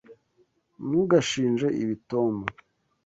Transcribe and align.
Ntugashinje 0.87 1.67
ibi 1.81 1.95
Tom. 2.09 2.35